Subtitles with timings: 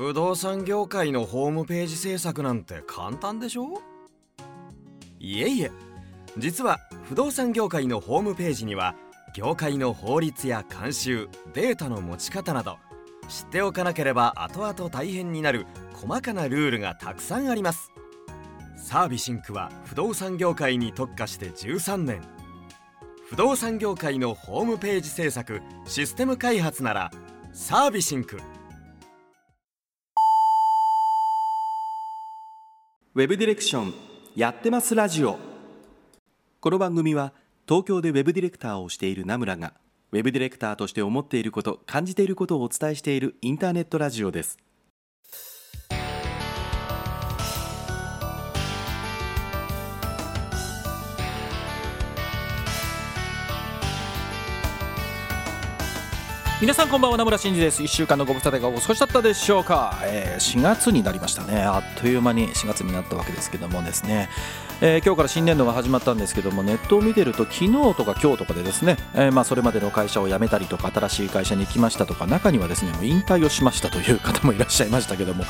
[0.00, 3.82] 不動産業界のホームページ制作なんて簡単でしょ？
[5.18, 5.70] いえいえ
[6.38, 8.94] 実は不動産業界のホームページには
[9.34, 12.78] 業界の法律や慣習データの持ち方など
[13.28, 17.92] 知っておかなければ後々大変になる細かなルールがたくさんあります。
[18.78, 22.22] サービシンクは不動産業界に特化して13年。
[23.28, 27.10] 不動産業界のホームページ制作システム開発なら
[27.52, 28.40] サービシンク
[33.12, 33.94] ウェブディレクション
[34.36, 35.36] やってますラジオ。
[36.60, 37.32] この番組は
[37.68, 39.72] 東京でウェブディレクターをしている名村が
[40.12, 44.58] ウェブディレクターとして思っていること感じていることをお伝えしているインターネットラジオです。
[56.60, 57.82] 皆さんこんばんは名村真司です。
[57.82, 61.62] 1週間のご無沙汰がお過ごしだったでしょうか、えー、4月になりましたね。
[61.62, 64.28] あっという間に4月になったわけですけどもですね。
[64.82, 75.44] えー、今日から新年度が始まったんですけどもネットを見てると昨日とか今日とかでですね、えー、まあそれまでの会社を辞めたりとか新しい会社に行きましたとか中にはですねもう引退をしましたという方もいらっしゃいましたけども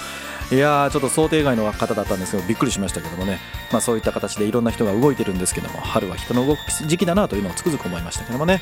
[0.51, 3.39] いやーちょっと想定外の方だったんですけどびっくりしましたけどもね、
[3.71, 8.61] まあ、そういった形でいろんな人が動いてるんですけども春は人の動く時期だなというのをつくづく思いましたけどもね、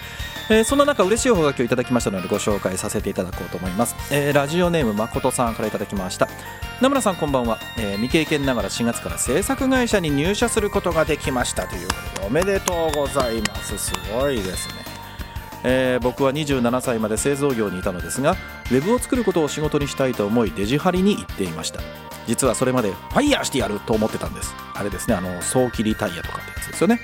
[0.50, 6.28] えー、そんな中嬉しいおはがきをいただきましたのでご紹介させていただこうと思います、えー、ラジオネーム誠さんからいただきました。
[6.80, 13.76] 名村さんこんばんは、えー、未経験ながら4月から制作会社に入社することができましたということでおめでとうございます。
[13.76, 14.74] すごいですね。
[15.64, 18.36] えー、僕は27歳まで製造業にいたのですが
[18.70, 21.80] ウェブを作ることを仕事にしたいと思いデジハリに行っていました。
[22.28, 24.54] 実はそれまでファイヤーしてやると思ってたんです。
[24.74, 27.00] あれですねあの早期リタイアとかってやつですよね。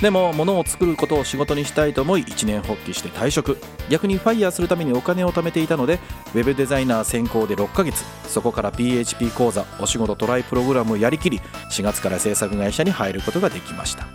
[0.00, 3.58] でも物を作ることを仕事にしたいと思い一年発起して退職。
[3.88, 5.98] 逆にファイヤーするためにお金を貯めていたので
[6.34, 8.04] ウェブデザイナー専攻で6ヶ月。
[8.28, 14.06] そこから PHP 講座お仕事トライプログラムをやりきり4月から制作会社に入ることができました。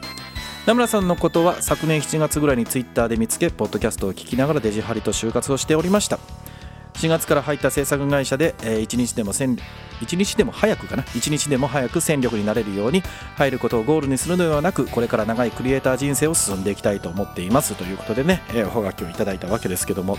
[0.67, 6.19] 名村さんのことは昨年7月ぐらいにツイッターで見つけポッドキャストを聞きながらデジハリと就活をしておりました。
[7.01, 9.57] 4月から入った制作会社で、えー、1日でも1
[10.15, 11.03] 日でも早くかな。
[11.03, 13.01] 1日でも早く戦力になれるように
[13.37, 17.73] 入ることをゴールにするのではなくこれから長いクリエイター人生を進んでいきたいと思っています。
[17.73, 20.17] ということでね、えー、おはがきをいただいたわけですけども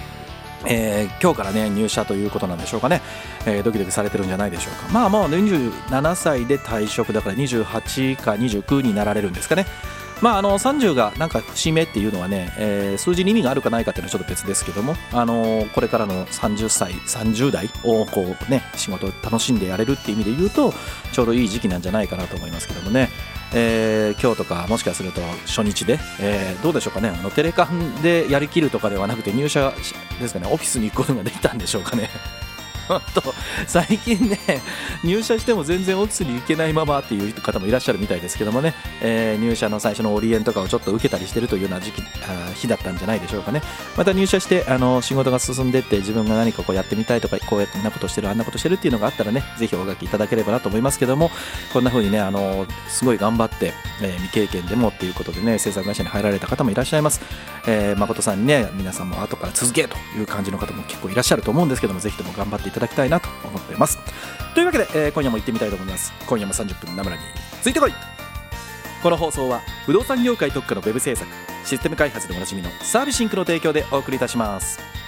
[0.65, 3.01] えー、今日からね入社ということなんでしょうかね、
[3.47, 4.93] えー、ドキドキされてるんじゃないでしょうか。
[4.93, 9.67] まあまあ27歳で退職だから28か29になられるんですかね。
[10.23, 20.73] まあ、あの30がなんか節目っていうのはね、えー、数字に意味があるかないかっていうのはちょっと別ですけども、あのこれからの30歳30代をこう、ね、仕事を楽しんでやれるっていう意味で言うと
[21.13, 23.09] ちょうどいい時期なんじゃないかなと思いますけどもね、
[23.53, 29.73] えー、今日とかもしかすると初日で、えー、どうでしょうかねあのテレカンでやりきるとかではなくて入社
[30.21, 32.11] ですかねオフィスに行くことができたんでしょうかね。
[33.01, 33.23] と
[33.67, 34.39] 最近ね
[35.05, 43.63] 入社しても全然オフィスに行けないままっていう方もいらっしゃるみたいですけどもね、えー、入社の最初のオリエンとかをちょっと受けたりしてるというような時期あ日だったんじゃないでしょうかね。
[43.97, 51.31] また入社してあの仕事が進んでって自分が何かこうやってみたいとかこうやってんなことしてるあんなことしてるっていうのがあったらねぜひお書きいただければなと思いますけども
[51.73, 57.21] こんな風にねあのすごい頑張って、えー、未経験でもっていうことでね制作会社に入られた方もいらっしゃいます、
[57.67, 63.99] えー、誠さんにね皆さんも後から続けという感じの方も結構いらっしゃると思うんですけどもぜひとも頑張っていただだきたいなと思っています。
[64.55, 66.13] というわけで、えー、今夜も行ってみたいと思います。
[66.27, 67.23] 今夜も30分ナムラに
[67.63, 67.93] ついてこい。
[69.03, 71.29] この放送は不動産業界特化のウェブ制作
[71.65, 75.02] システム開発でおなじみのサービスシンクの提供でお送りいたします。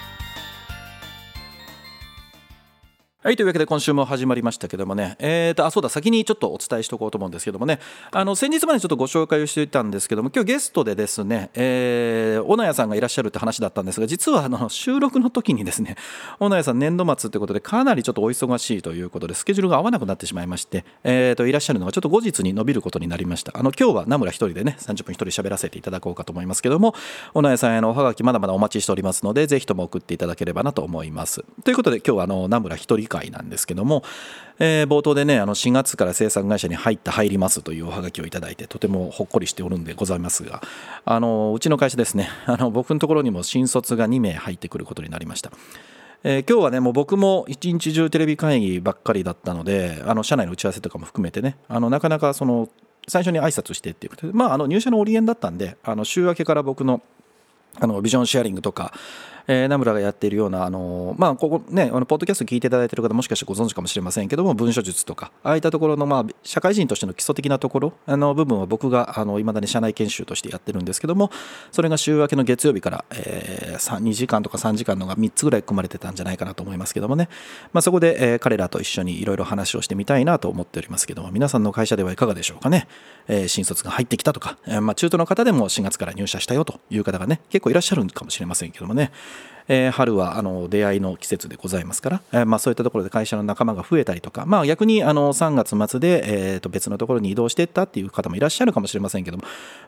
[3.24, 7.78] はい、というわけで今週も始まりましたけどもね、えーと、あ、そうだ、先にちょっとお伝えしておこうと思うんですけどもね、
[8.10, 15.96] あの、先日までちょっとご紹介をしていたんですけども、今日ゲストでですね、えー、小野谷さんがいらっしゃるって話だったんですが、実はあの、 収録の時にですね、
[16.38, 23.52] 小野谷さん年度末ってことで、かなりちょっとお忙しいということで、スケジュールが合わなくなってしまいまして、えーと、いらっしゃるのがちょっと後日に伸びることになりました。
[23.54, 26.94] あの、今日は名村一人でね、30分一人喋らせていただこうかと思いますけども、
[27.32, 31.42] 小野谷さんへのおはがきまだまだお待ちしておりますので、ぜひとも送っていただければなと思います。
[31.64, 34.02] ということで、今日はあの、名村一人会なんですけども、
[34.58, 40.62] えー、冒頭でねあの4月から生産会社に入った入りますというおはがきをいただいてとてもほっこりしておるんでございますが
[41.04, 45.52] あのうちの会社ですね あの僕のところにも新卒が2名入ってくることになりました。
[46.26, 52.70] えー、今日はねもう僕も一日中テレビ会議ばっかりだったのであの社内の打ち合わせとかも含めてねあのなかなかその
[53.08, 57.02] 最初に挨拶してっていうことで、まあ、あの入社のオリエンだったんであの週明けから僕の
[57.78, 58.92] あのビジョンシェアリングとか
[59.46, 71.30] えー、名村がやっているような、あのまあ、ここね、あのポッドキャスト聞いていただいている方もしかしてご存知かもしれませんけども、文書術とか、ああいったところの、まあ、社会人としての基礎的なところ、あの部分は僕が、あの、未だに社内研修としてやってるんですけども、
[71.72, 77.28] それが週明けの月曜日から、えー、2時間とか3時間のが3つぐらい組まれてたんじゃないかなと思いますけどもね、
[77.72, 82.88] まあ、そこで、えー、彼らと一緒にいろいろ話をしてみたいなと思っておりますけども、皆さんの会社ではいかがでしょうかね。
[83.26, 89.12] えー、新卒が入ってきたとか、えー、まあ、中途の方でも4月から入社したよという方がね、結構いらっしゃるかもしれませんけどもね、
[89.68, 99.44] えー、春はあの出会いの季節でございますから、えー、まあ、そういったところで会社の仲間が増えたりとか、まあ、逆にあの3月末で、えー、と別のところに移動していったっていう方もいらっしゃるかもしれませんけども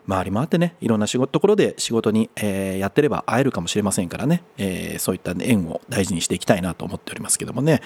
[0.07, 7.81] 回り回ってねいろんな仕事ところで仕事に、えー、やってれば会えるかもしれませんからね、えー、そういった縁を大事にしていきたいなと思っておりますけどもね、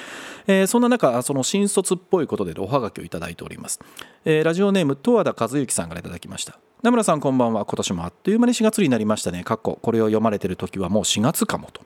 [0.47, 3.79] えー、そんな中その新卒っぽいことでおはがきをいただいております、
[4.25, 6.59] えー、ラジオネーム十和田和幸さんからいただきました。
[6.81, 7.63] 名村さんこんばんは。
[7.63, 9.43] 今年もあっという間に4月になりましたね。
[9.43, 11.81] かっここれを読まれてる時はもう4月かもと。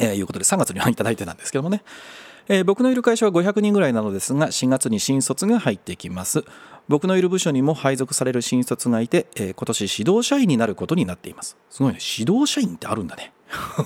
[0.00, 1.82] えー、いうことで3月にいただいてたんですけどもね、
[2.48, 6.44] えー、僕のいる会社は500人ぐらいなのですが4月に新卒が入ってきます。
[6.86, 11.56] 僕のいる部署にも配属される新卒がいて、えー、今年指導社員になることになっています。
[11.68, 11.98] すごいね。
[12.18, 13.32] 指導社員ってあるんだね。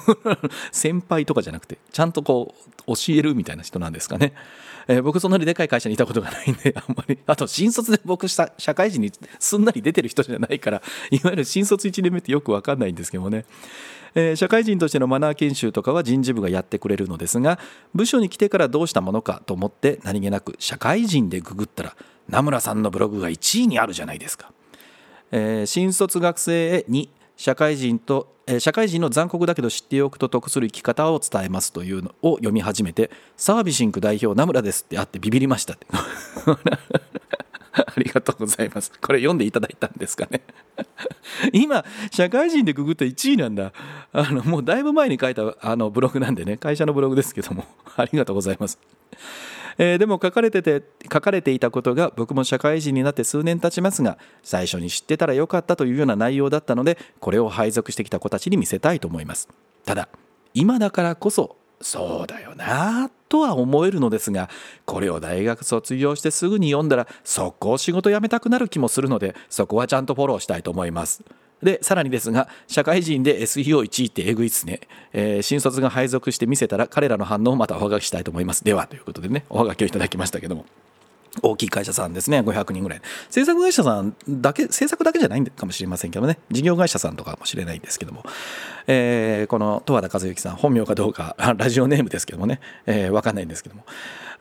[0.73, 2.55] 先輩とかじゃなくてちゃんとこ
[2.87, 4.35] う教えるみたいな人なんですかね、
[4.88, 7.19] えー、僕そんなにでかい会社にいたことがないんで あんまり。
[7.26, 13.44] あと新卒で僕した社会人にすんなり出てる人じゃないからいわゆる新卒1年目ってよく分かんないんですけどもね。
[14.14, 17.58] えー、社会人としてのマナー研修とかは人事部がやってくれるのですが
[17.94, 21.96] 部署に来てからどうしたものかと思って何気なく社会人でググったら
[22.26, 24.50] 名村さんのブログが1位にあるじゃないですか、
[25.31, 35.87] えー、新卒学生へに社会人と社会人の残酷だけど知っておくと得する生き方を伝えますというのを読み始めてサービシンク代表名村ですってあってビビりましたって
[37.73, 38.93] ありがとうございます。
[39.00, 40.40] これ読んでいただいたんですかね。
[41.52, 43.73] 今、社会人でググって1位なんだ。
[44.12, 47.64] あの、もうだいぶ前に書いたあのブログなんでね、会社のブログですけども、
[47.96, 48.79] ありがとうございます。
[49.79, 59.49] えー、でも書かれてて書かれていたことが僕も社会人になって数年経ちますが最初に知ってたらよかったというような内容だったのでこれを配属してきた子たちに見せたいと思います。
[59.85, 60.09] ただ
[60.53, 64.51] 今だからこそそうだよなとは思えるのですが
[64.85, 71.23] これを大学卒業してすぐに読んだら速攻仕事辞めたくなる気もするのでそこはちゃんとフォローしたいと思います。
[71.63, 74.81] でさらにですが社会人で SEO1 位ってえぐいっすね、
[75.13, 78.65] えー、新卒が配属して見せたら彼らの反応をまたおはがきしたいと思います。
[78.65, 80.65] ではということでねおはがきをいただきましたけども。
[81.43, 82.41] 大きい会社さんですね。
[82.41, 83.03] 500人ぐらい。
[83.31, 86.39] 制作会社さんだけ制作だけじゃないかもしれませんけどね。
[86.51, 88.25] 事業会社さんとかもしれないんですけども、
[88.87, 93.85] えー、この十和田和幸さん本名かどうかラジオネームですけどもね、えー、分かんないんですけども。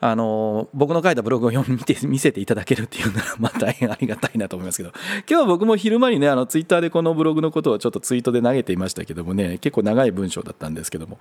[0.00, 4.92] あの僕の書いたブログを読みて見せていただけるっていうのは、 まあ、大変ありがたいなと思いますけど。
[5.28, 11.18] 今日は僕も昼間にねあのツイッターでこのブログのことをちょっとツイートで投げていましたけどもね結構長い文章だったんですけども、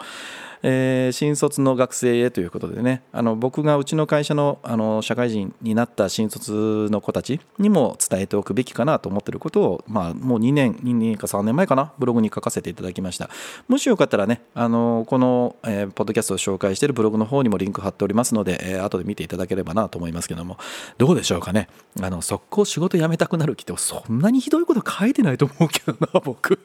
[0.64, 3.04] えー、新卒の学生へということでね。
[3.12, 11.94] あの僕がうちの会社のあの社会人になった新卒の子たちにも伝えておくべきかなと思ってることを、まあ、もう2年2年か3年前かな。
[12.00, 13.30] ブログに書かせていただきました。
[13.68, 20.58] もしよかったらねあのこの、えー、ポッドキャストを紹介しているブログの方にもリンク貼っておりますのでえー、後で見ていただければなと思いますけども。
[20.98, 21.70] どうでしょうかね。
[22.02, 26.60] あの速攻仕事辞めたくなる気ってそんなにひどいこと書いてないと思うけどな僕。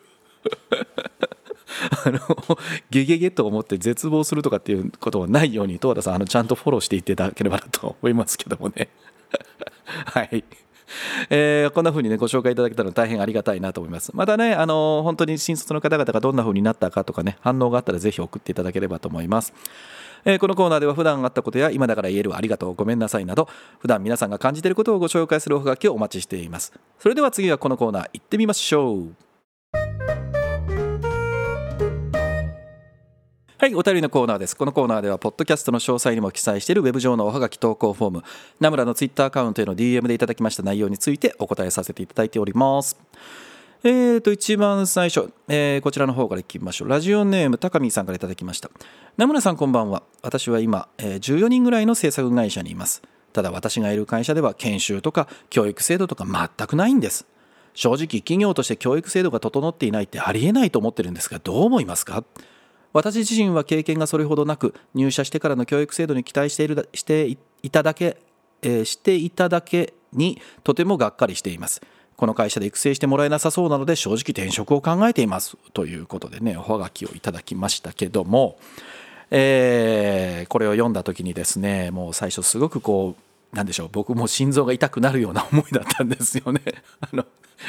[2.04, 2.18] あの
[2.90, 8.88] ゲゲゲと思って絶望するとかっていうことはないように十和田さんあのちゃんとフォローしていただければなと思いますけどもね。
[10.06, 10.44] はい。
[11.30, 14.10] えー、こんな風にねご紹介いただけたら大変ありがたいなと思います。
[14.14, 19.54] またねあの本当に新卒の方々がどんな風になったかとかね反応があったらぜひ送っていただければと思います。
[20.24, 23.48] えー、このコーナーでは普段あったことや今だから言えるありがとうごめんなさいなど
[23.80, 26.72] 普段皆さんが感じていることをご紹介するおはがきをお待ちしています。
[26.98, 29.31] それでは次はこのコーナー行ってみましょう。
[33.62, 34.56] はい、お便りのコーナーです。
[34.56, 38.22] このコーナーでは、ポッドキャストの詳細にも記載しているウェブ上のおはがき投稿フォーム、
[38.58, 42.98] ナムラのツイッターアカウントへの DM でいただきました内容についてお答えさせていただいております。
[43.84, 46.88] えーと、一番最初、えー、こちらの方からいきましょう。
[46.88, 48.68] ラジオネーム、高見さんからいただきました。
[49.16, 50.02] 名村さんこんばんは。
[50.22, 53.00] 私は今、えー、14人ぐらいの制作会社にいます。
[53.32, 57.26] ただ私がいる会社では研修とか教育制度とか全くないんです。
[57.74, 62.24] 正直企業として教育制度が整っていないってありえないと思ってるんですがどう思いますか？
[62.92, 67.26] 私自身は経験がそれほどなく入社してからの教育制度に期待しているして
[67.62, 68.18] いただけ、
[68.62, 71.80] えー、していただけにとてもがっかりしています。
[72.16, 78.58] この会社で育成してもらえなさそうなので正直転職を考えていますということでねおはがきをいただきましたけども、
[79.30, 86.60] えー、これを読んだ時にですねもう最初すごくこうなんでしょう僕も心臓が痛くなるような思いだったんですよね。
[87.00, 87.26] あの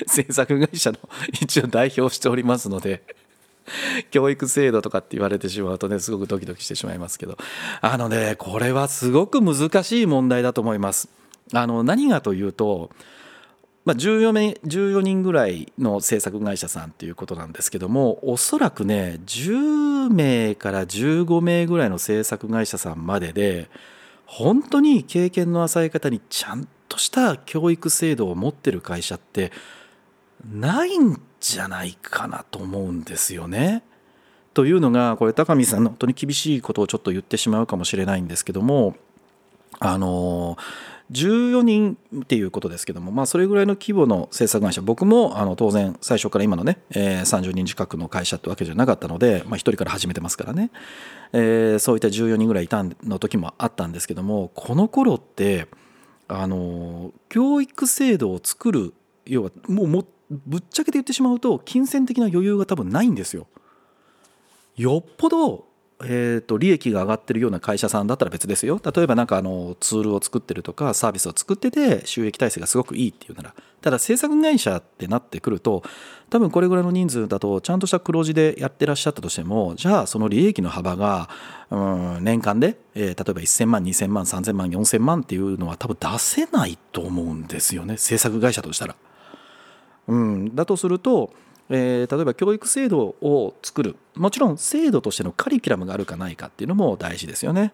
[0.07, 0.99] 制作会社の
[1.31, 3.03] 一応代表しておりますので
[4.11, 7.37] 教育制度とかって言われてしまうとねすごくドキドキしてしまいますけど
[7.81, 11.09] あのねこれはすごく難しい問題だと思います。
[11.53, 12.89] あの何がというと
[13.85, 23.69] まあ、14, 名14人ぐらいの制作会社さんということなんですけどもおそらくね10名から15名ぐらいの制作会社さんまでで
[24.25, 29.51] 本当に経験の浅い方にちゃんとした教育制度を持ってる会社って
[30.49, 33.83] ないんじゃないかなと思うんですよね。
[34.53, 38.95] というのがこれ高見さんの本当に厳しいことをちょっと言ってしまうかもしれないんですけども
[39.79, 40.57] あの
[41.11, 50.71] 14人っていうことですけども、まあ、それぐらいの規模の制作会社僕もあの当然最初から今のね、えー、30人近くの会社ってわけじゃなかったので、まあ、1人から始めてますからね、
[51.33, 55.67] えー、そういった14人ぐらいいたの時もあったんですけどもこの頃って
[56.27, 58.93] あの教育制度を作る
[59.25, 60.05] 要はもうも
[60.45, 63.47] ぶっちゃけて言ってしまうと金銭的な余裕が多分ないんですよ。
[64.75, 65.73] よっぽど
[66.05, 75.83] えーと、利益が上がってるような会社さんだったら別ですよ例えば何かあのツールを作ってるとかサービスを作ってて収益体制がすごくいいっていうならただ制作会社ってなってくると
[76.29, 81.29] 多分これぐらいの人数だとちゃんとした黒字でやってらっしゃったとしてもじゃあその利益の幅が
[81.69, 81.77] う
[82.19, 88.95] ん年間で、え、例えば1000万2000万3000万4000万っていうのは多分出せないと思うんですよね制作会社としたら。
[90.07, 91.31] うん、だとすると
[91.69, 97.73] えー、例えば教育制度を作るもちろん制度としてのカリキュラムがあるかないかっていうのも大事ですよね。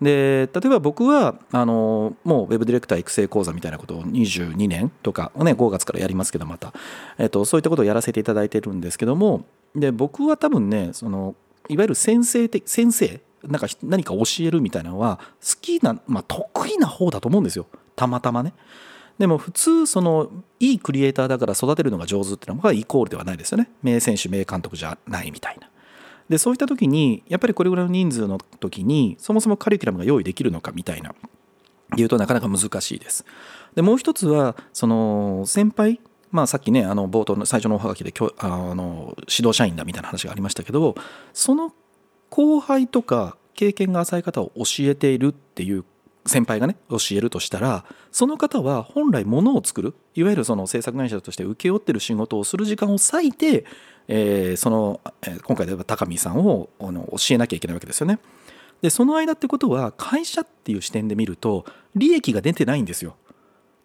[0.00, 6.72] で例えば僕はあのもうウェブディレクター育成講座みたいなことを22年とかね5月からやりますけどまた、
[7.18, 9.44] えっと、そういったことをやらせていただいてるんですけども
[9.74, 11.34] で僕は多分ねその
[11.68, 17.66] いわゆる先生的先生なんか何か教えるみたいなのは好きな、まあ、得意な方だと思うんですよ
[17.96, 18.52] たまたまね。
[19.18, 23.70] でも普通そのいいクリエイターだから育てるのが上手っていうのがイコールではないですよね。
[23.82, 25.68] 名選手名監督じゃないみたいな。
[26.28, 31.14] でそういった時にやっぱりこれぐらいの人数の時にそもそもカリキュラムが用意できるのかみたいな。
[31.96, 33.24] 言うとなかなか難しいです。
[33.74, 40.94] でもう一つはその先輩まあ、さっきねあの冒頭の最初のおはがきであの指導社員だみたいな話がありましたけど
[41.32, 41.72] その
[42.28, 45.84] 後輩とか経験が浅い方を教えているっていう
[46.28, 53.64] 先輩がね教えるとしたらその方は本来ものを作るいわゆるその制作会社として請け負ってる仕事をする時間を割いて、
[54.08, 58.18] えー、その、え、今回で言えば高見さんをあの教えなきゃいけないわけですよね。
[58.82, 61.64] でその間ってことは会社っていう視点で見ると
[61.96, 63.16] 利益が出てないんですよ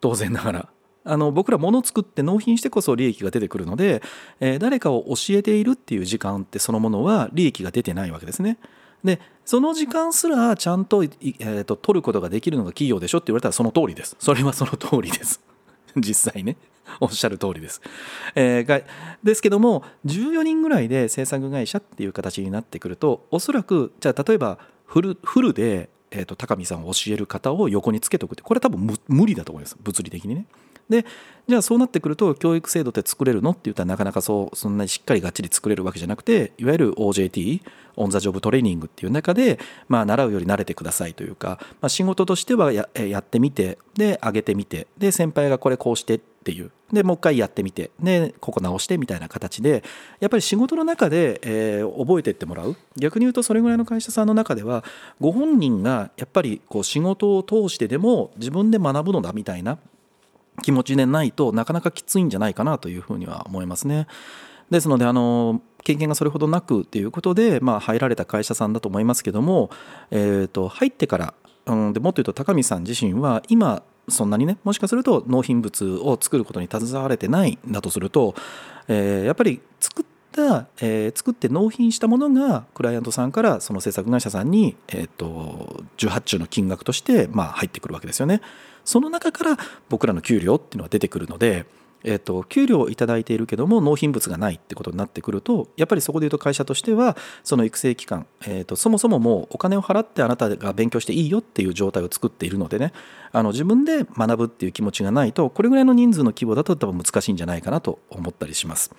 [0.02, 0.70] 当然ながら。
[1.06, 4.02] あの僕ら物を作って納品してこそ利益が出てくるので、
[4.40, 8.58] えー、誰かを教えているっていう時間ってそのものは利益が出てないわけですね。
[9.04, 14.16] でその時間すらちゃんと,、えーと、取ることができるのが企業でしょって言われたらその通りです。
[14.20, 15.42] それはその通りです。
[15.98, 16.58] 実際ね。
[17.00, 17.82] おっしゃる通りです、
[18.36, 18.84] えー、
[19.24, 29.78] ですけども14人ぐらいで制作会社っていう形になってくるとおそらくじゃあ例えばフルフルで、えーと高見さんを教える方を横につけておくってこれは多分無理だと思います。
[29.82, 30.46] 物理的にね。
[30.90, 31.06] で
[31.48, 37.62] じゃあそうなってくると教育制度って作れるのって言ったらなかなかそうそんなにしっかりがっちり作れるわけじゃなくていわゆる OJT
[37.96, 46.72] オン・ザ・ジョブ・トレーニングっていう中で、まあ、習うより慣れてくださいというか、まあ、仕事としてはややってみてで上げてみてで先輩がこれこうしてっていう。
[46.92, 49.84] でもう一回やってみてでここ直してみたいな形で
[50.20, 52.76] やっぱり仕事の中で、えー、覚えてってもらう。
[52.98, 54.84] 逆に言うとそれぐらいの会社さんの中では
[55.20, 59.80] ご本人がやっぱりこう仕事を通してでも自分で学ぶのだみたいな
[60.62, 64.08] 気持ちでないとなかなかきついんじゃないかなというふうには思いますね。
[64.70, 69.70] ですのであの経験がそれほどなくということで、まあ、入られた会社さんだと思いますけども、
[70.12, 71.34] えー、と入ってから、
[71.66, 78.36] うん、でもっと言うと高見さん自身は今そんなにねもしかすると納品物を作ることに携われてないんだとすると、
[78.88, 88.42] えー、やっぱり作った、えー、作って納品したものがクライアントさんからその制作会社さんに、えー、と受発注の金額として、まあ、入ってくるわけですよね。
[88.86, 89.58] その中から
[89.90, 91.66] 僕らの給料っていうのは出てくるので、
[92.04, 102.92] えーと、給料を頂いているけども納品物がないってことになってくるとやっぱりそこでいうと会社としてはその育成期間、えーと、そもそももうお金を払ってあなたが勉強していいよっていう状態を作っているのでね
[103.32, 108.94] あの自分で学ぶっていう気持ちがないとこれぐらいの人数の規模だと多分難しいんじゃないかなと思ったりします。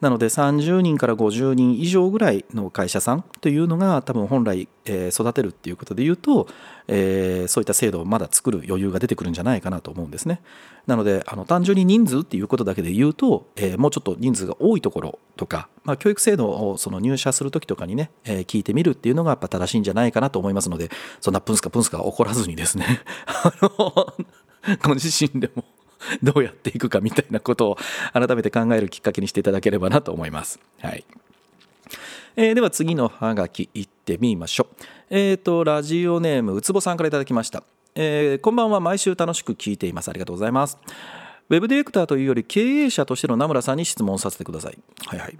[0.00, 6.46] なので30人から50人以上ぐらいの会社さんというのが多分本来、育てるっていうことで言うと、
[6.86, 10.40] えそういった制度をまだ作る余裕が出てくるんじゃないかなと思うんですね。
[10.86, 20.90] なのであの単純に人数っていうことだけで言うと、えもうちょっと人数が多いところとか、まあ、教育制度をその入社する時とかにね、え聞いてみるっていうのがやっぱ正しいんじゃないかなと思いますので
[21.20, 23.02] そんなプンスカプンスカ怒らずにですね
[24.82, 25.64] ご自身でも
[26.22, 27.78] どうやっていくかみたいなことを
[28.12, 30.60] 改めて考えるきっかけにしていただければなと思います。
[30.80, 31.04] はい。
[32.36, 34.84] えー、では次のハガキいってみましょう。
[35.10, 37.64] えっ、ー、とラジオネームうつぼさんからいただきました、
[37.94, 38.80] えー、こんばんは。
[38.80, 40.08] 毎週楽しく聞いています。
[40.08, 40.78] ありがとうございます。
[41.50, 44.78] ウェブディレクターというより経営者としての名村さんに質問させてください。
[45.06, 45.38] はいはい。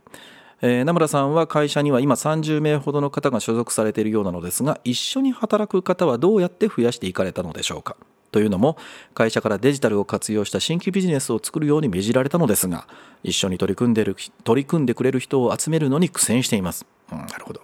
[0.60, 7.96] えー、名村さんは会社には今30名ほどの方が所属されているようなのですが一緒に働く方はどうやって増やしていかれたのでしょうか。
[8.30, 8.76] というのも
[9.14, 12.86] 会社からデジタルを活用した新規ビジネスを作るように命じられたのですが
[13.22, 17.62] 一緒に取り組んでる取り組んでくれる人を集めるのに苦戦しています、うん、なるほど、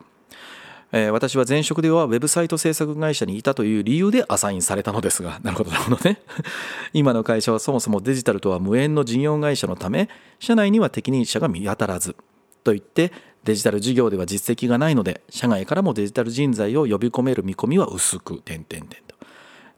[0.93, 6.23] えー、私は前職ではウェブサイト制作会社にいたという理由でアサインされたのですが なるほどなるほどね。
[6.95, 12.17] 今の会社はそもそもデジタルとは無縁の事業会社のため社内には適任者が見当たらず
[12.63, 13.13] といって
[13.45, 19.05] デジタル事業では実績がないので社外からもデジタル人材を呼び込める見込みは薄く点々点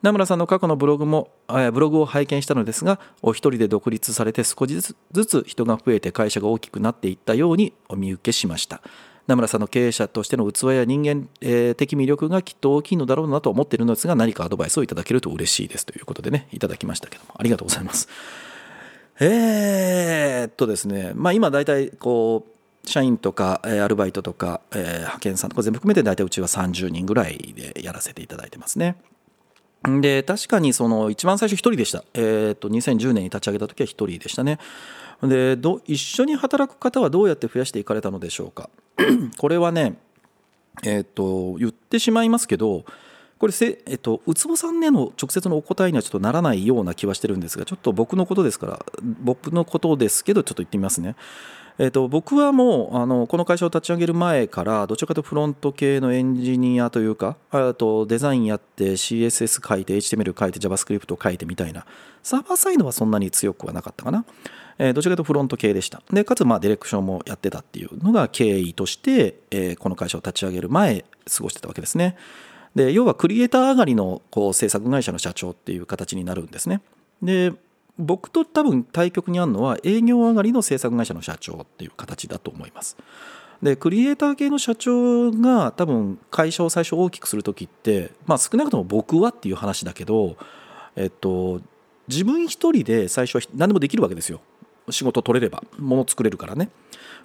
[0.03, 4.75] 名村さんの過去のブログもブログを拝見したのですがお一人で独立されて少し
[5.13, 8.83] ずつ人が増えて会社が大きくなっていったようにお見受けしました
[9.27, 11.29] 名村さんの経営者としての器や人間
[11.75, 18.09] 的魅力がきっと大きいのだろうなと思っているのですが何かアドバイスをいただけると嬉しいですということでねいただきましたけどもありがとうございます
[19.19, 28.97] えー、っとですねまあ今大体こう社員とかえアルバイトとかえ派遣さんとか全部含めて大体うちは30人ぐらいでやらせていただいてますね。
[30.01, 34.59] で確かにその一番最初1人でした、えーと、2010年に立ち上げた時は1人でしたね。
[35.23, 38.69] でど一緒に働く方はどうやって増やしていかれたのでしょうか。
[39.39, 39.95] これはね
[40.83, 42.85] えっ、ー、と言ってしまいますけど
[43.39, 48.87] これせ、えっと、うつぼさんへの直接のお答えにはちょっとならないような気はしてるんですがちょっと僕のことですから
[49.23, 51.17] 僕のことですけどちょっと言ってみますね。
[51.79, 61.85] えーと、僕はもうあのこの会社を立ち上げる前からどちらかというとフロント系のエンジニアというかあとデザインやって CSS 書いて HTML 書いて JavaScript 書いてみたいな
[62.23, 64.25] サーバーサイドはそんなに強くはなかったかな、
[64.79, 66.03] えー、どちらかというとフロント系でした。
[66.11, 72.17] でかつまあディレクションもやってたっていうのが経緯として、えー、この会社を立ち上げる前過ごしてたわけですね。
[72.75, 76.81] で要はクリエイター上がりのこう制作会社の社長っていう形になるんですね。
[77.23, 77.53] で
[77.99, 82.97] 僕と多分対局にあるのは営業上がりの制作会社の社長っていう形だと思います。
[83.63, 90.37] でクリエイター系の社長が多分会社を最初大きくする時って、まあ、少なくとも僕はっていう話だけど、
[90.95, 91.63] えっと、
[92.07, 94.41] 自分一人で最初は何でもできるわけですよ
[94.91, 96.69] 仕事取れれば物作れるからね。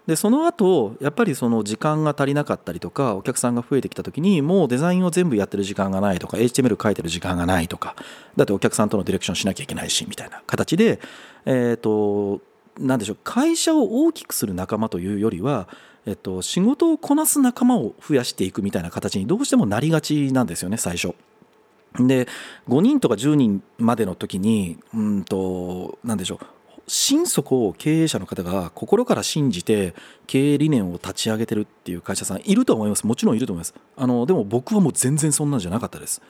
[0.07, 7.95] でその後やっぱりその時間が足りなかったりとかお客さんが増えてきた時にもうデザインを全部やってる時間がないとか HTML 書いてる時間がないとか
[8.35, 10.99] だってお客さんとのディレクションしなきゃいけないしみたいな形で
[11.45, 12.41] えっ、ー、と
[12.79, 15.67] 何でしょう会社を大きくする仲間というよりは
[16.05, 21.13] えっと、仕事をこなす仲間を増やしていくみたいな形にどうしてもなりがちなんですよね最初。
[21.95, 22.27] で
[22.69, 26.60] 5人とか10人までの時にうんと何でしょう
[26.93, 29.95] 心底経営者の方が心から信じて
[30.27, 33.07] 経営理念を立ち上げてるっていう会社さんいると思います。
[33.07, 33.73] もちろんいると思います。
[33.95, 36.21] あのでも僕はもう全然そんなんじゃなかったです。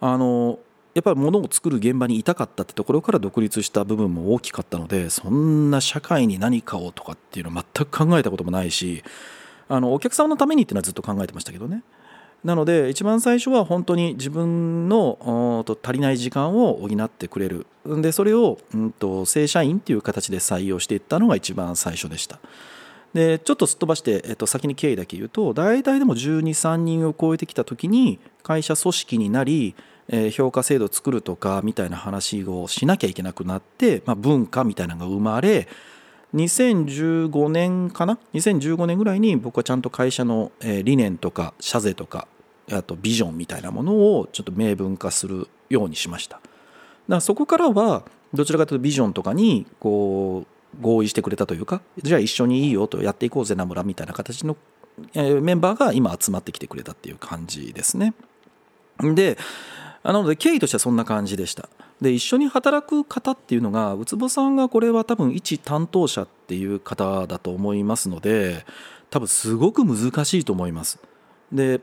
[0.00, 0.60] あの
[0.94, 9.02] やっぱり物を作る現場にいたかったってところから独立した部分も大きかったのでそんな社会に何かをとかっていうのは全く考えたこともないし
[9.68, 11.82] あのお客様のためにっていうのはずっと考えてましたけどね。
[12.44, 17.66] なので一番最初は本当に自分の足りない時間を補ってくれる。
[17.84, 22.38] でそれを、うんと、正社員っていう形で採用していったのが一番最初でした。
[23.12, 29.74] でちょっとすっ飛ばして、えっと、先に経緯だけ言うと大体でも1 2 3人を超えてきた時に会社組織になり、
[30.08, 35.66] えー、評価制度を作るとかみたいな話をしなきゃいけなくなって、まあ、文化みたいなのが生まれ
[36.34, 42.28] 2015年かな？2015年ぐらいに僕はちゃんと会社の理念とか社税とか
[42.70, 46.36] あとビジョンみたいなものをちょっと明文化するようにしました。
[46.36, 46.48] だか
[47.08, 54.56] らそこからはどちらかというとビジョンとかにこう合意してくれたというかじゃあ一緒にいいよとやっていこうぜ名村みたいな形の
[55.14, 58.14] メンバーが今集まってきてくれたっていう感じですね。
[59.00, 59.36] で
[60.04, 61.68] なので経緯としてはそんな感じでした。
[62.00, 68.64] で一緒に働く方っていうのがウツボさんがこれは多分一担当者っていう方だと思いますので
[69.10, 70.98] 多分すごく難しいと思います
[71.52, 71.80] で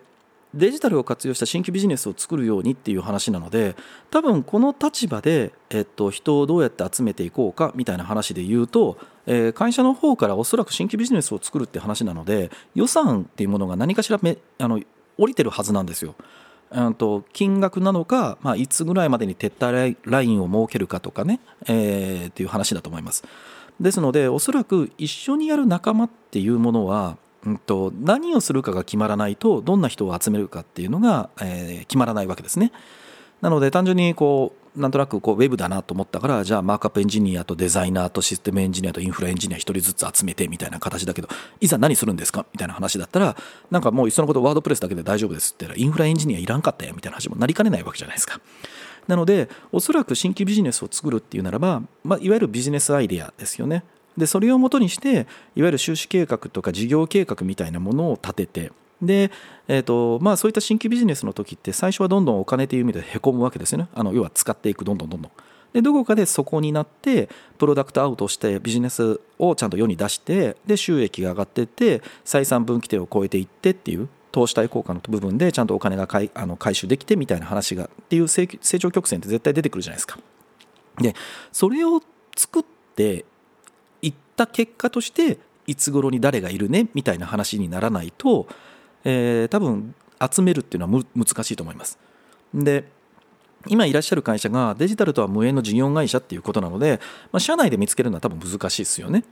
[0.54, 3.76] デジタルを活用した新規ビジネスを作るようにっていう話なので
[4.10, 14.82] 多分この立場で、えっと、人をどうやって集めていこうかみたいな話で言うと、えー、会社の方からおそらく新規ビジネスを作るって話なので予算っていうものが何かしらめあの
[15.18, 16.16] 降りてるはずなんですよ。
[16.98, 23.24] と金額なのか、まあ、いつぐらいまでに撤退ラインを設けるかとかね、えー、っていう話だと思います。
[23.80, 32.72] ですのでおそらく一緒にやる仲間っていうものは、うんと、何をするかが決まらないとどんな人を集めるかっていうのが、えー、決まらないわけですね。
[33.42, 41.28] なので単純にこうなんとなくこうウェブだなと思ったからじゃあマークアップエンジニアとデザイナーとシステムエンジニアとインフラエンジニア1人ずつ集めてみたいな形だけど
[41.60, 42.46] いざ何するんですか？
[42.54, 43.36] みたいな話だったら
[43.72, 48.40] なんかもういっそのことワードプレスだけで大丈夫ですって言ったらインフラエンジニアいらんかったやみたいな話もなりかねないわけじゃないですか。
[49.08, 53.84] なのでおそらく新規ビジネスを作るっていうならば、まあ、いわゆるビジネスアイデアですよね。
[54.18, 55.12] でそれをもとにして
[55.56, 59.32] いわゆる収支計画とか事業計画みたいなものを立ててで、
[59.68, 65.32] えーとまあ、そういった新規ビジネスの時って最初はどんどんお金という意味でへこむわけですよねあの要は使っていくどんどんどんどん
[65.74, 80.20] でどこかで底になってプロダクトアウトしてビジネスをちゃんと世に出してで収益が上がっていって採算分岐点を超えていってっていう投資対効果の部分でちゃんとお金が回あの回収できてみたいな話がっていう成長曲線って絶対出てくるじゃないですか。
[81.00, 81.16] で
[81.52, 82.02] それを
[82.36, 82.64] 作っ
[82.96, 83.26] て
[84.02, 88.48] いった結果としていつ頃に誰がいるねみたいな話にならないと
[89.10, 89.96] えー、多分
[90.32, 91.98] 集めるっていうのは難しいと思います。
[92.54, 92.84] で
[93.68, 97.00] 今いらっしゃる会社がデジタルとは無縁の事業会社っていうことなので、
[97.32, 99.24] まあ、社内で見つけるのは多分難しいですよね。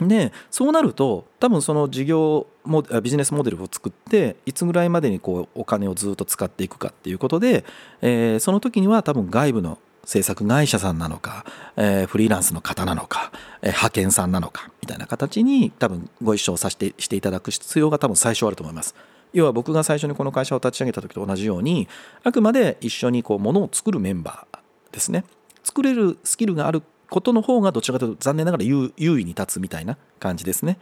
[0.00, 7.64] でそうなると多分その事業モビジネスモデルを作っていつぐらいまでにこうお金をずっと使っていくかっていうことで、
[8.02, 13.30] えー、その時には多分外部の制作会社さんなのか、えー、フリーランスの方なのか、
[13.62, 18.94] えー、派遣さんなのかみたいな形に多分ご一緒させてしていただく必要が多分最初あると思います。
[19.32, 21.88] 要は僕が最初にこの会社を立ち上げた時と同じように
[22.22, 24.58] あくまで一緒にこうものを作るメンバー
[24.92, 25.24] ですね
[25.64, 30.78] 作れるスキルがあることの方がどちらかというと残念ながら優位に立つみたいな感じですね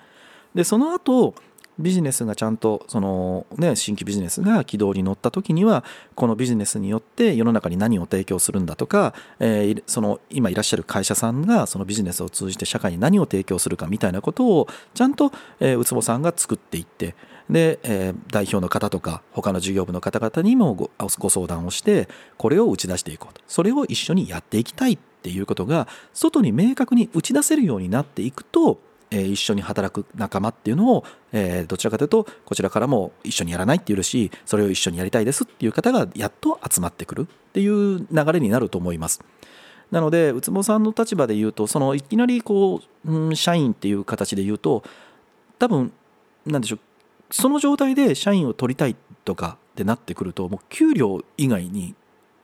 [0.54, 1.34] でその後
[1.78, 17.14] ビジネスがちゃんとその、ね、新規ビジネスが軌道に乗った時にはこのビジネスによって世の中に何を提供するんだとか、えー、その今いらっしゃる会社さんがそのビジネスを通じて社会に何を提供するかみたいなことをちゃんと、えー、ウツボさんが作っていって
[17.50, 23.40] で、えー、代表の方とか他の事業部の方々にもごご相談をしてこれを打ち出していこうと。
[23.46, 28.78] それを一緒にやっていきたいっていうことが外に明確に打ち出せるようになっていくと
[29.12, 39.22] え一緒に働く仲間っていうのを、えどちらかというとこちらからも一緒にやらないっていうしそれを一緒にやりたいですっていう方がやっと集まってくるっていう流れになると思います。
[39.92, 44.83] なので、うつぼさんの立場で言うと、そのいきなりこう、うん、社員っていう形で言うと、
[45.59, 45.92] 多分、
[46.46, 46.81] なんでしょう、
[47.31, 48.96] その状態で社員を取りたい
[49.27, 51.94] とかってなってくると、もう給料以外に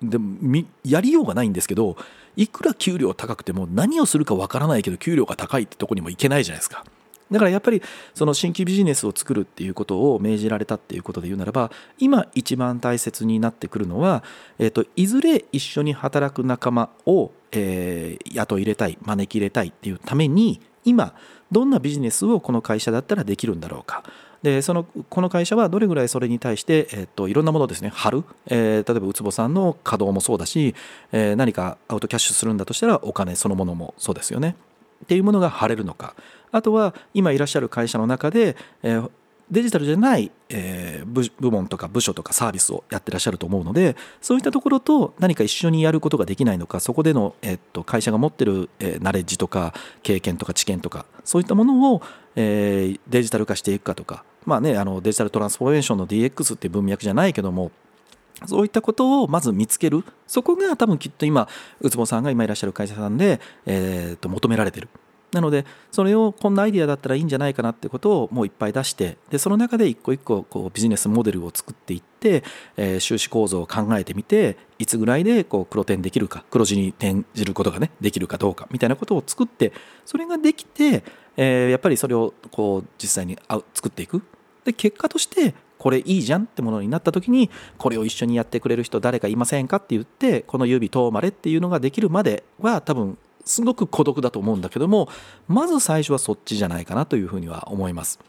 [0.03, 1.97] でもやりようがないんですけど
[2.37, 6.85] いくら給料高くても何をするかわからないけど給料が高いってとこにもいけないじゃないですか。
[7.31, 7.83] だからやっぱり
[8.15, 14.23] その新規ビジネスを作るっていうことを命じられたっていうことで言うならば今一番大切になってくるのは、
[14.59, 21.15] えー、といずれ一緒に働く仲間を、えー、雇い入れたい招き入れたいっていうために今
[21.53, 24.05] どんなビジネスをこの会社だったらできるんだろうか
[24.43, 30.75] でそのこの会社はどれぐらいそれに対して、え、っといろんなものですね貼る、えー、例えばウツボさんの稼働もそうだし、
[31.13, 34.57] えー、何かアウトキャッシュするんだとしたらお金そのものもそうですよね。
[35.05, 36.15] っていうものが貼れるのか。
[36.51, 39.11] あとは今いらっしゃる会社の中で、えー、
[39.51, 52.03] デジタルじゃない、えー、部門とか部署とかサービスをやってらっしゃると思うのでそういったところと何か一緒にやることができないのかそこでの、えっと会社が持ってる、えー、ナレッジとか経験とか知見とかそういったものを、
[52.37, 57.71] えー、デジタル化していくかとか、まあね、あのデジタルトランスフォーメーションの DX っていう文脈じゃないけども
[58.47, 60.05] そういったことをまず見つける。
[60.27, 61.49] そこが多分きっと今
[61.81, 64.89] ウツボさんが今いらっしゃる会社さんで、えー、と求められてる。
[65.33, 72.43] なのでそれをこんなアイデアだったらいいんじゃないかなってことをもういっぱい出してでその中で一個一個こうビジネスモデルを作っていって、
[72.77, 79.73] えー、収支構造を考えてみていつぐらいでこう黒点できるか黒字に転じることがねできるかどうかみたいなことを作って
[80.05, 81.05] それができて、
[81.37, 83.39] えー、やっぱりそれをこう実際に
[83.75, 84.23] 作っていく。
[84.65, 93.17] で結果としてこれいいじゃんってものになった時にこれを一緒にやってくれる人誰かいませんかって言ってこの指通まれっていうのができるまでは多分
[93.49, 95.09] すごく孤独だと思うんだけども
[95.49, 98.21] まず最初はそっちじゃないかなというふうには思います。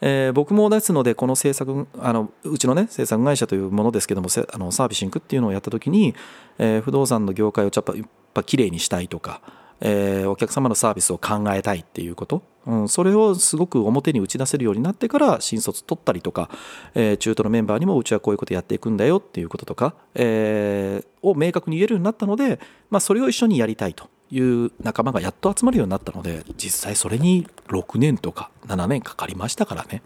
[0.00, 6.14] えー、僕もですのでこの制作あのうちのね制作会社というものですけどもあのサービシングっていうのをやった時に、
[6.58, 9.40] えー、不動産の業界をやっぱやっぱきれいにしたいとか、
[9.80, 16.50] えー、お客様のサービスを考えたいっていうこと、うん、それをすごく表に打ち出せるようになってから新卒取ったりとか、
[16.94, 30.02] えー、中途のメンバーにもうちはこういうことやっていくんだよっていうこととか、えー、を明確に言えるようになったので、まあ、それを一緒にやりたいという仲間がやっと集まるようになったので実際それに6年とか7年かかりましたからね。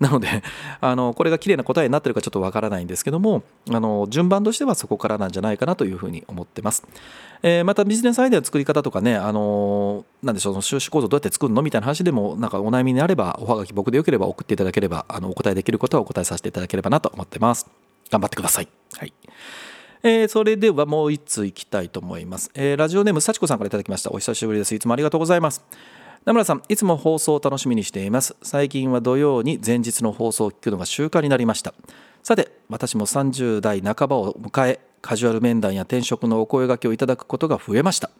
[0.00, 0.42] なので
[0.80, 6.84] あのこれが綺麗な答えになってるかちょっとわからないんですけどもあの順番としてはそこからなんじゃないかなというふうに思ってます。
[7.42, 17.66] えー、またビジネスアイデアの作り方とかね、あのなんでしょう、その収支構造どうやって作るのみたいな話でも、なんかお悩みにあれば、おはがき僕でよければ送っていただければ、あのお答えできることはお答えさせていただければなと思ってます。
[18.10, 18.68] 頑張ってください。
[18.98, 19.14] はい。
[20.02, 24.10] えー、それではもう1通いきたいと思います、えー、ラジオネーム幸子さんからいただきました。
[24.10, 24.74] お久しぶりです。
[24.74, 25.62] いつもありがとうございます。
[26.24, 28.34] 名村さんいつも放送を楽しみにしています。
[28.42, 31.74] 最近は土曜に前日の放送を聞くのが習慣になりました。
[32.22, 38.10] さて私も30代半ばを迎えカジュアル面談や転職のお声がけをいただくことが増えました。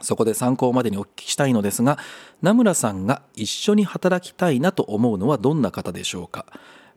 [0.00, 1.98] そこで参考までにお聞きしたいのですが
[2.40, 6.46] 名村さんが一緒に働きたいなと思うのはどんな方でしょうか。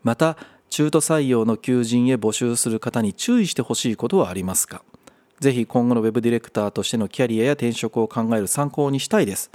[0.04, 0.38] また
[0.72, 4.84] 中途採用の求人へ募集する方に注意してほしいことはありますか？
[5.42, 9.52] ぜひ今後のウェブディレクターとしてのキャリアや転職を考える参考にしたいです。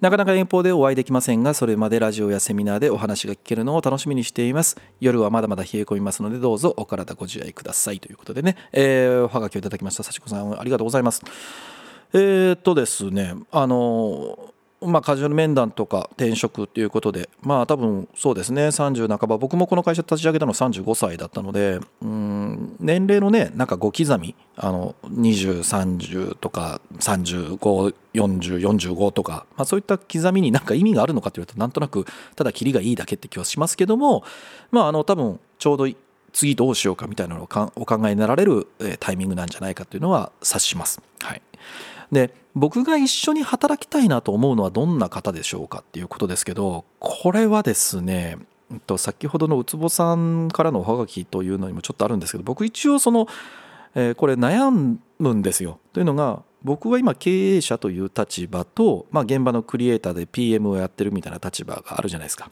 [0.00, 4.78] なかなか遠方でお会いできませんがそれまでラジオやセミナーでお話が聞けるのを楽しみにしています。
[5.00, 8.00] 夜はまだまだ冷え込みますのでどうぞお体ご自愛ください。
[8.00, 10.58] ということでね、えー、おはがきをいただきました幸子さん。
[10.58, 11.20] ありがとうございます。
[12.14, 13.34] えー、っとですね。
[13.50, 14.53] あの
[14.86, 32.04] まあ、カジュアル面談とか転職ということで、まあ多分そうですね、30半ば、僕もこの会社立ち上げたの35歳だったので、うん年齢のね、なんか5刻み、あの20、30とか35、40、45とか、まあ、そういった刻みになんか意味があるのかというと、なんとなく、
[32.36, 34.24] ただキリがいいだけって気はしますけども、
[34.70, 35.88] まあ、あの多分ちょうど
[36.32, 38.66] 次どうしようかみたいなのをお考えになられる
[38.98, 41.00] タイミングなんじゃないかというのは察します。
[41.20, 41.42] はい。
[42.12, 48.38] で僕が一緒に働きたいなと思うのはどんな方でしょうかっていうことですけどこれはですね
[48.96, 53.26] 先ほどのウツボさんからのおはがきというのにもちょっとあるんですけど僕一応その、
[53.94, 62.50] えー、これ悩むんですよというのが僕は今経営者という立場と、まあ、現場のクリエイターで PM をやってるみたいな立場があるじゃないですか。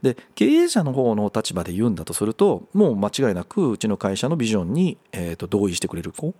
[0.00, 6.34] で経営者の方の立場で言うんだとするともう間違いなくうちの会社のビジョンに、えー、と同意してくれる子っ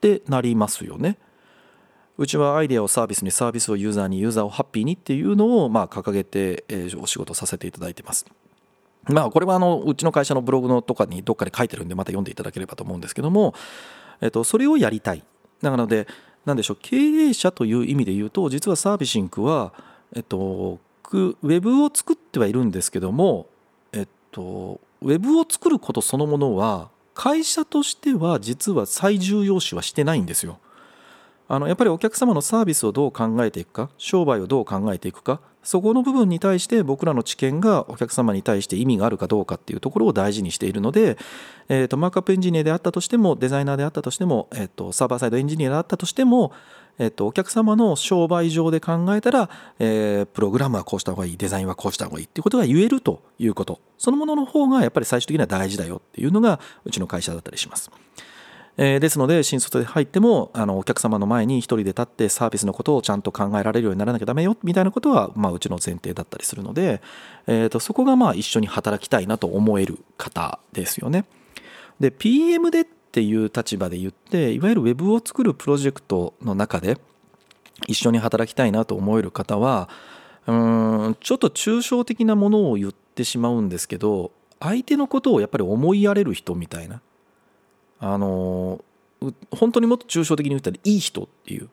[0.00, 1.18] てなりますよね。
[2.18, 6.64] うちはアイデアをサービスにサービスをユーザーにユーザーをハッピーにっていうのをまあ掲げて、
[7.00, 8.26] お仕事させていただいてます。
[9.08, 13.54] まあこれはあのうちの会社のブログのとかにどっかで書いてるんでまた読んでいただければと思うんですけども、
[14.20, 15.24] えっと、それをやりたい。
[15.62, 16.06] なので
[16.44, 19.72] 何でしょう経営者という意味で言うと実はサービシンクは、
[20.14, 20.78] えっと、
[21.12, 23.46] ウェブを作ってはいるんですけども、
[23.92, 30.58] えっと、ウェブを作ることそのものは会社としては実は最重要視はしてないんですよ。
[31.48, 41.16] あのやっぱりお客様のサービスをどう考えていくか商売をどう考えていくかそこの部分に対して僕らの知見がお客様に対して意味があるかどうかっていうところを大事にしているので、
[41.68, 46.52] えー、とマークアップエンジニアであったとしてもデザイナーであったとしても、えー、とサーバーサイドエンジニアであったとしても、
[46.98, 57.90] えー、とお客様の商売上で考えたら、えー、プログラムはこうした方がいいデザインはこうした方がいいっていうことが言えるということそのものの方がやっぱり最終的には大事だよっていうのがうちの会社だったりします。
[58.78, 67.02] えー、ですので新卒で入ってもあのお客様の前に一人で立ってサービスのことをちゃんと考えられるようにならなきゃダメよみたいなことは、まあ、うちの前提だったりするので、
[67.46, 71.26] えーと、そこがまあ一緒に働きたいなと思える方ですよね。
[72.00, 76.96] で PM でっていう立場で言っていわゆる Web を作るプロジェクトの中で
[77.86, 79.90] 一緒に働きたいなと思える方は
[80.46, 87.02] うんちょっと抽象的なものを言ってしまうんですけど相手のことをやっぱり思いやれる人みたいな
[88.02, 88.84] あの
[89.52, 91.68] 本当にもっと抽象的に言ったらいい人っていう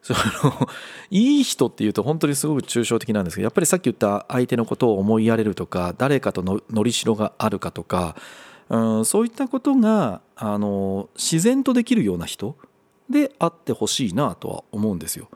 [0.00, 0.68] その
[1.10, 8.14] いい人っていうと本当にすごく抽象的なんですけどやっぱりさっき言った相手のことを思いやれるとか誰かとののりしろがあるかとか、
[8.68, 12.56] うん、そういったことがあの自然とできるような人
[13.10, 15.28] であってほしいなとは思うんですよ。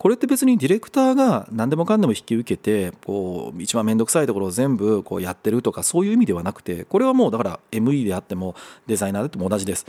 [0.00, 8.54] これって別にディレクターが何でもかんでも引き受けてこう一番面倒くさいところを全部こうやってるとかそういう意味ではなくてこれはもうだから ME であっても
[8.86, 9.84] デザイナーであっても同じです。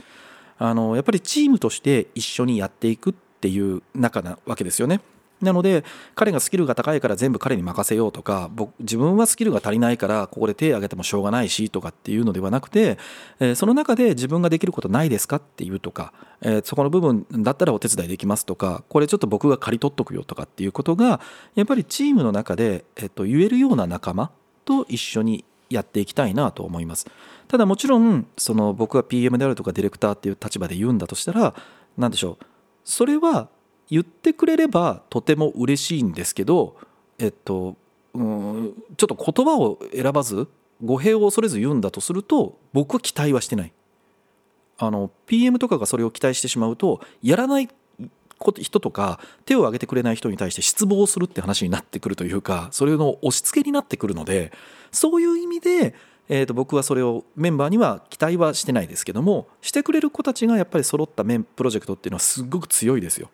[0.58, 5.00] あのやっぱりチームとして一緒にやっていくっていう中なわけですよね。
[5.42, 12.98] なので彼がスキルが高いから全部彼に任せようとか僕自分はスキルが足りないからここで手を挙げてもしょうがないしとかっていうのではなくて、
[13.40, 21.20] えその中で自分ができることないですかっていうとか、えそこの部分だったらお手伝いできますとかこれちょっと僕が刈り取っとくよとかっていうことが
[21.54, 24.30] やっぱりチームの中で、えっと、言えるような仲間
[24.64, 27.06] と一緒にやっていきたいなと思います。
[27.48, 31.54] ただもちろんその僕が PM であるとかディレクターっていう立場で言うんだとしたら
[31.98, 32.44] 何でしょう
[32.84, 33.48] それは
[33.92, 36.76] 言ってくれればとても嬉しいんですけど
[37.18, 37.76] えっと
[38.14, 40.48] うんちょっと言葉を選ばず
[40.82, 43.72] 語弊を恐れず言うんだとすると僕は期待はしてない
[44.78, 47.68] あの PM とかがそれを期待してしまうとやらない
[48.56, 54.52] 人とか手を挙げてくれない人に対して失望するって話になってくるというかそれの押し付けになってくるので
[54.90, 55.94] そういう意味で、
[56.30, 63.30] えー、と僕はそれをメンバーには期待はしてないですけどもしてくれる子たちがやっぱり揃ったメンプロジェクトっていうのはすごく強いですよ。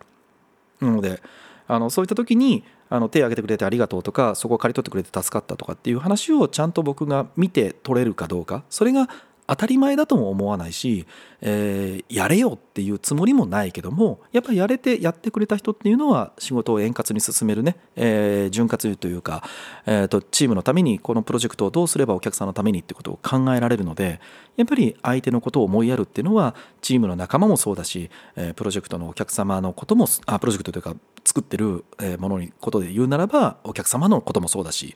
[0.81, 1.21] なので
[1.67, 9.09] あのそういった時にあの手を挙げてくれてありがとうとかそこを刈り取ってくれて助かったとかっていう話をちゃんと僕が見て取れるかどうかそれが
[9.49, 11.07] 当たり前だとも思わないし、
[11.41, 19.43] えー、やれよっていうつもりもないけどもやっぱりやれてやってくれた人っていうのは仕事を円滑に進めるね、えー、潤滑油というか、
[19.87, 24.21] えーと、チームのためにこのプロジェクトをどうすればお客さんのためにってことを考えられるので
[24.59, 31.87] やっぱり相手のことを思いやるっていうのはチームの仲間もそうだし、えー、プロジェクトのお客様のこともあプロジェクトというか作ってる
[32.19, 34.95] ものにことで言うならばお客様のこともそうだし。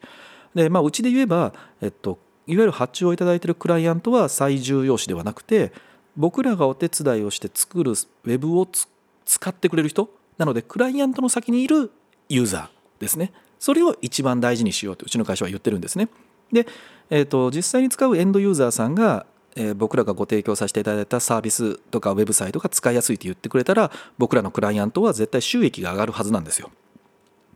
[0.55, 5.73] で、まあ、うちで言えば、えっと、いわゆる発注をいただいているクライアントは最重要視ではなくて
[6.17, 8.67] 僕らがお手伝いをして作るウェブを
[9.25, 11.91] 使ってくれる人なのでクライアントの先にいる
[12.29, 13.33] ユーザーですね。
[13.59, 16.09] それを一番大事にしようとうちの会社は言ってるんですね。
[16.53, 16.67] で、
[17.11, 19.25] えーと、実際に使うエンドユーザーさんが、
[19.55, 26.71] えー、僕らがご提供させていただいたサービスとかウェブサイトが使いやすいと言ってくれたら僕らのクライアントは絶対収益が上がるはずなんですよ。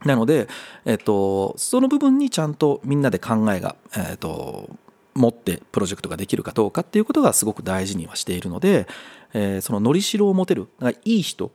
[0.07, 0.47] なので、
[0.85, 4.69] えっと、その部分にちゃんとみんなで考えが、えっと、
[5.13, 8.87] 持ってプロジェクトができるかどうかっていうことがすごく大事にはしているので、
[9.33, 11.51] えー、そののりしろを持てるだからいい人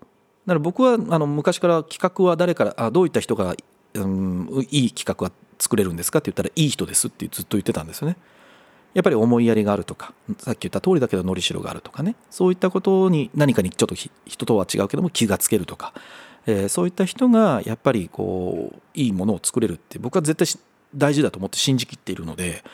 [0.46, 3.54] だから僕はあの昔から企画は誰からあどういった人が、
[3.94, 8.16] うん、いい企画は作れるんですかって言ったらいい人ですってずっと言ってたんですよね。
[8.94, 15.94] やっぱり思いやりがあるとかさっき言った通りだけどのりしろがあるとかねそういったことに何かにちょっと人とは違うけども気がつけるとか
[16.46, 20.62] えー、そういった人がやっぱりこういいものを作れるって僕は絶対
[20.94, 22.64] 大事だと思って信じきっているので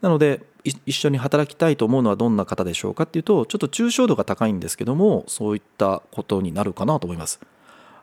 [0.00, 7.40] なので一緒に働きたいと思うのはどんな方でしょうかっていうとちょっと抽象度が高いんですけどもそういったことになるかなと思います。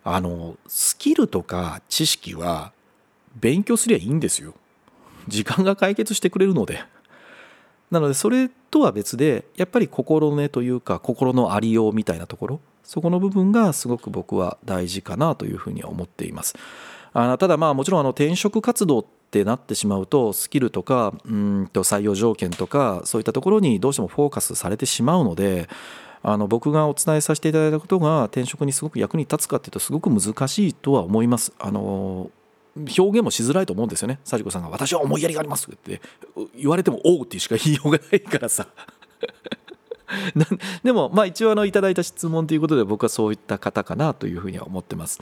[0.03, 2.71] あのスキルとか知識は
[3.39, 4.53] 勉強すりゃいいんですよ。
[5.27, 6.83] 時間が解決してくれるので。
[7.91, 16.55] なのでそれとは別でやっぱり心根というか心のありようみたいなところそこの部分がすごく僕は大事かなというふうには思っています。
[17.13, 25.69] あのただまあもちろんあの転職活動ってなってしまうとスキルとかうんと採用条件とかそういったところにどうしてもフォーカスされてしまうので
[26.23, 31.53] あの僕がお伝えさせていただいたことが転職にすごく役に立つかっていうとすごく難しいとは思います。
[31.59, 32.29] あの
[32.75, 34.19] 表現もしづらいと思うんですよね。
[34.25, 36.01] 幸子さんが「私は思いやりがあります」って
[36.57, 38.67] 言われても「おう」っていうしか言いようがないからさ
[40.83, 45.19] でもまあ一応あのいただいた質問ということで僕はそういった方かなというふうには思ってます。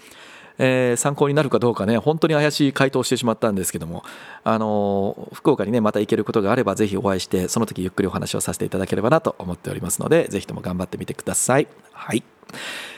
[0.59, 4.03] えー、参考になるかどうかね本当に怪しい回答をしてしまったんですけども
[4.43, 11.67] あの福岡にねまた行けることがあればぜひお会いしてその時ゆっくりお話をさせていただければなと思っておりますのでぜひとも頑張ってみてください。
[11.91, 12.23] はい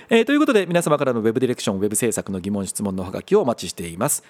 [0.10, 4.24] えー、ということで皆様からの Web ディレクション Web 制作の疑問質問のおはがきをお待ちしています。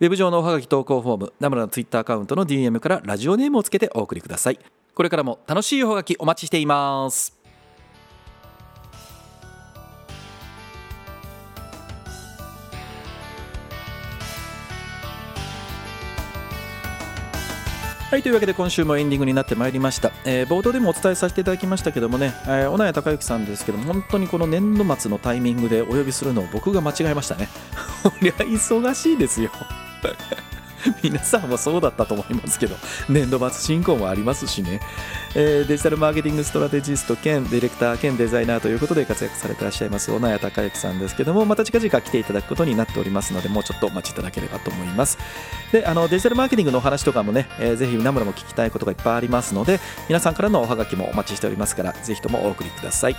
[0.00, 4.58] ウェブ上のおはがき投稿フォーム、ナムラのツイッターアカウントの DM からラジオネームをつけてお送りください。
[4.94, 7.44] これからも楽しいおはがきお待ちしています。
[18.10, 27.48] はいというわけで今週もエンディングになってまいりました、えー、冒頭でもお伝えさせていただきましたけどもね、えー、小名谷孝之さんですけども本当にこの年度末のタイミングでお呼びするのを僕が間違えましたね。
[28.22, 29.50] 忙しいですよ。
[31.02, 32.76] 皆さんもそうだったと思いますけど
[33.08, 34.80] 年度末進行もありますしね、
[35.34, 45.18] えー、デジタルマーケティングストラテジスト兼ディレクター兼デザイナーということで活躍されていらっしゃいます小名谷孝之さんですけどもまた近々来ていただくことになっておりますのでもうちょっとお待ちいただければと思います。
[45.72, 53.16] であのデジタルマーケティングのお話とかもね、えー、ぜひナムラも聞きたいことがいっぱいありますので皆さんからのおはがきもお待ちしておりますからぜひともお送りください。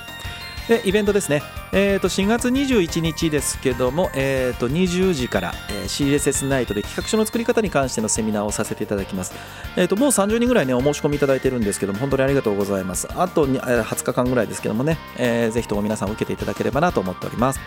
[0.67, 9.33] でイベントですね、えー、と4月21日ですけども、えー、と20時から、えー、CSS ナイトで企画書の作り方に関してのセミナーをさせていただきます、
[9.77, 13.07] えー、ともう30人ぐらいねお申し込みいただいてるんですけども本当にありがとうございます。
[13.15, 17.59] あと20日間ぐらいですけどもね、えー、ぜひとも皆さん受けていただければなと思っております。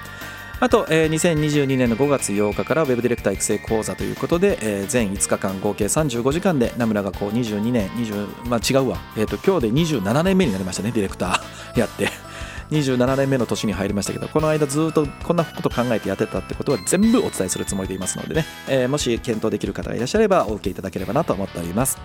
[0.61, 12.28] あと、えー、2022年の5月8日から Web ディレクター育成講座ということで、えー、全5日間合計35時間で名村がこう22年20、まあ、違うわ、えーと今日で27年目になりましたねディレクターやって。
[12.71, 21.99] 27年目の年に入りましたけどこの間ずっとこんなこと考えてやってたってことは全部お伝えするつもりでいますのでね、えー、もし検討できる方がいらっしゃればお受けいただければなと思っております。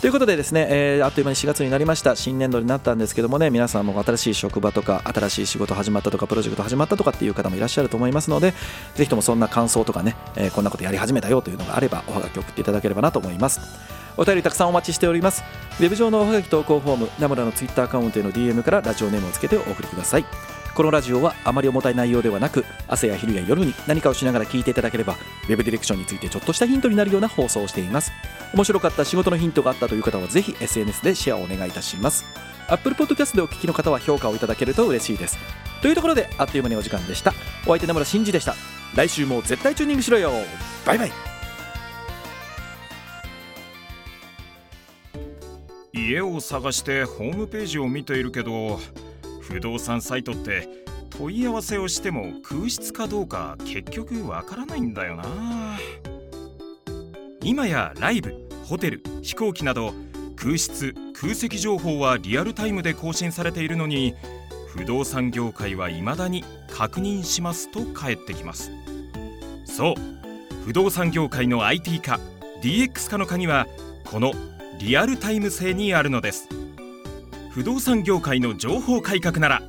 [0.00, 2.16] ということでですね、えー、あっという間に4月になりました。
[2.16, 8.54] 新年度になったんですけどもね皆さんも新しい職場とか新しい仕事始まったとかプロジェクト始まったとかっていう方もいらっしゃると思いますので
[8.94, 13.60] ぜひともそんな感想とかね、えー、こんなことやり始めたよというのがあればおはがき送っていただければなと思います。
[14.20, 15.42] お便りたくさんお待ちしております。
[15.80, 20.26] ウェブ上のおはがき投稿フォームナムラのツイッターアカウントへの DM からラジオネームをつけてお送りください。
[20.74, 25.16] このラジオはあまり重たい内容ではなく朝や昼や夜に何かをしながら聞いていただければ
[25.48, 28.12] Web ディレクションについてちょっとしたヒントになるような放送をしています。
[28.52, 32.26] 面白かった仕事のヒントがあったという方はぜひ SNS でシェアをお願いいたします。
[32.68, 35.38] Apple Podcast でお聞きの方は評価をいただけると嬉しいです。
[35.80, 37.32] というところであっという間にお時間でした。
[37.64, 38.54] お相手名村真司でした。
[38.94, 40.30] 来週も絶対チューニングしろよ。
[40.84, 41.29] バイバイ。
[46.08, 48.78] 家を探してホームページを見ているけど
[49.40, 50.68] 不動産サイトって
[51.10, 55.78] 問い合わせをしても空室かどうか結局わからないんだよな。
[57.42, 59.92] 今やライブホテル飛行機など
[60.36, 64.14] 空室空席情報はリアルタイムで更新されているのに
[64.68, 68.70] 不動産業界は未だに確認しますと返ってきます。
[69.64, 69.94] そう
[70.64, 72.20] 不動産業界の IT 化
[72.62, 73.66] DX 化の鍵は
[74.04, 74.32] この
[74.80, 76.48] リアルタイム性にあるのです。
[77.50, 79.62] 不動産業界の情報改革なら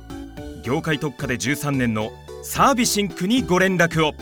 [0.64, 4.14] 業界特化で13年のサービシンクにご連絡を。